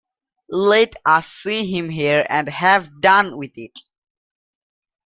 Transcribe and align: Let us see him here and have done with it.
Let 0.49 0.95
us 1.05 1.27
see 1.31 1.67
him 1.71 1.87
here 1.87 2.25
and 2.27 2.49
have 2.49 3.01
done 3.01 3.37
with 3.37 3.51
it. 3.55 3.81